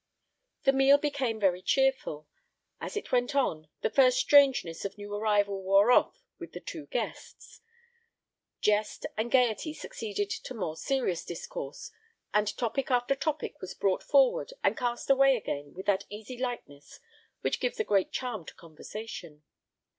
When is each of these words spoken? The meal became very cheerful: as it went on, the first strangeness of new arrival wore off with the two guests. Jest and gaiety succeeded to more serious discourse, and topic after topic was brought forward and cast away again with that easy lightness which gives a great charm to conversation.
The 0.63 0.73
meal 0.73 0.97
became 0.97 1.39
very 1.39 1.61
cheerful: 1.61 2.27
as 2.79 2.97
it 2.97 3.11
went 3.11 3.35
on, 3.35 3.67
the 3.81 3.89
first 3.91 4.17
strangeness 4.17 4.83
of 4.83 4.97
new 4.97 5.13
arrival 5.13 5.61
wore 5.61 5.91
off 5.91 6.23
with 6.39 6.53
the 6.53 6.59
two 6.59 6.87
guests. 6.87 7.61
Jest 8.61 9.05
and 9.15 9.29
gaiety 9.29 9.75
succeeded 9.75 10.31
to 10.31 10.55
more 10.55 10.75
serious 10.75 11.23
discourse, 11.23 11.91
and 12.33 12.57
topic 12.57 12.89
after 12.89 13.13
topic 13.13 13.61
was 13.61 13.75
brought 13.75 14.01
forward 14.01 14.51
and 14.63 14.75
cast 14.75 15.07
away 15.11 15.35
again 15.37 15.71
with 15.75 15.85
that 15.85 16.07
easy 16.09 16.35
lightness 16.35 16.99
which 17.41 17.59
gives 17.59 17.79
a 17.79 17.83
great 17.83 18.11
charm 18.11 18.43
to 18.47 18.55
conversation. 18.55 19.43